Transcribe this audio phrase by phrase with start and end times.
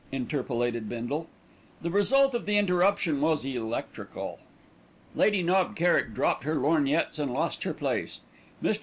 [0.11, 1.27] interpolated Bindle.)
[1.83, 4.39] The result of the interruption was electrical.
[5.15, 8.21] Lady Knob Kerrick dropped her lorgnettes and lost her place.
[8.63, 8.79] Mr.